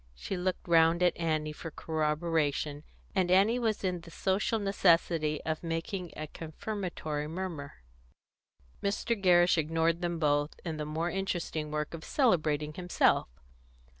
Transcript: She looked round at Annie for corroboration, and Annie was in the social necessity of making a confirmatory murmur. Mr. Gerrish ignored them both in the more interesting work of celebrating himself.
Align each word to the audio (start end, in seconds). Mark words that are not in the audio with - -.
She 0.15 0.35
looked 0.35 0.67
round 0.67 1.03
at 1.03 1.15
Annie 1.15 1.51
for 1.53 1.69
corroboration, 1.69 2.81
and 3.13 3.29
Annie 3.29 3.59
was 3.59 3.83
in 3.83 4.01
the 4.01 4.09
social 4.09 4.57
necessity 4.57 5.39
of 5.43 5.61
making 5.61 6.11
a 6.17 6.25
confirmatory 6.25 7.27
murmur. 7.27 7.83
Mr. 8.81 9.15
Gerrish 9.15 9.59
ignored 9.59 10.01
them 10.01 10.17
both 10.17 10.59
in 10.65 10.77
the 10.77 10.85
more 10.85 11.11
interesting 11.11 11.69
work 11.69 11.93
of 11.93 12.03
celebrating 12.03 12.73
himself. 12.73 13.27